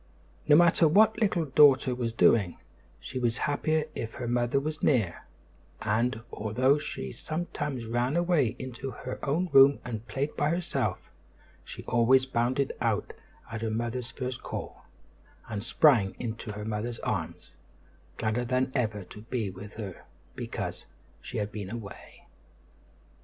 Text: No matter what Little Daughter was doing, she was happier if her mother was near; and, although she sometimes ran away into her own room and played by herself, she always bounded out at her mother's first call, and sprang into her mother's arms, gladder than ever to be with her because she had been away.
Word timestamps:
No 0.47 0.55
matter 0.55 0.87
what 0.87 1.21
Little 1.21 1.45
Daughter 1.45 1.93
was 1.93 2.11
doing, 2.11 2.57
she 2.99 3.19
was 3.19 3.37
happier 3.45 3.85
if 3.93 4.13
her 4.13 4.27
mother 4.27 4.59
was 4.59 4.81
near; 4.81 5.27
and, 5.79 6.21
although 6.33 6.79
she 6.79 7.11
sometimes 7.11 7.85
ran 7.85 8.15
away 8.17 8.55
into 8.57 8.89
her 8.89 9.23
own 9.23 9.47
room 9.53 9.79
and 9.85 10.07
played 10.07 10.35
by 10.35 10.49
herself, 10.49 11.11
she 11.63 11.83
always 11.83 12.25
bounded 12.25 12.73
out 12.81 13.13
at 13.51 13.61
her 13.61 13.69
mother's 13.69 14.09
first 14.09 14.41
call, 14.41 14.85
and 15.47 15.61
sprang 15.61 16.15
into 16.17 16.53
her 16.53 16.65
mother's 16.65 16.97
arms, 17.01 17.53
gladder 18.17 18.43
than 18.43 18.71
ever 18.73 19.03
to 19.03 19.21
be 19.21 19.51
with 19.51 19.75
her 19.75 20.05
because 20.35 20.85
she 21.21 21.37
had 21.37 21.51
been 21.51 21.69
away. 21.69 22.25